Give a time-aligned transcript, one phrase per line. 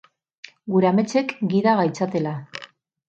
[0.75, 2.33] Gure ametsek gida gaitzatela.